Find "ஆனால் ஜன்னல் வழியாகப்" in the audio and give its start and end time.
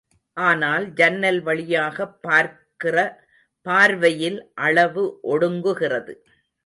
0.37-2.21